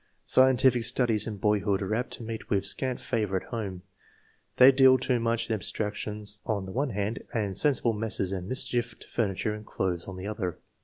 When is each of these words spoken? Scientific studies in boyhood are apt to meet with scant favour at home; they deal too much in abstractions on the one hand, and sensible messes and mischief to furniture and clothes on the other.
Scientific 0.25 0.83
studies 0.85 1.27
in 1.27 1.37
boyhood 1.37 1.79
are 1.83 1.93
apt 1.93 2.09
to 2.13 2.23
meet 2.23 2.49
with 2.49 2.65
scant 2.65 2.99
favour 2.99 3.37
at 3.37 3.49
home; 3.49 3.83
they 4.57 4.71
deal 4.71 4.97
too 4.97 5.19
much 5.19 5.47
in 5.47 5.53
abstractions 5.53 6.39
on 6.43 6.65
the 6.65 6.71
one 6.71 6.89
hand, 6.89 7.23
and 7.35 7.55
sensible 7.55 7.93
messes 7.93 8.31
and 8.31 8.49
mischief 8.49 8.97
to 8.97 9.07
furniture 9.07 9.53
and 9.53 9.67
clothes 9.67 10.07
on 10.07 10.17
the 10.17 10.25
other. 10.25 10.57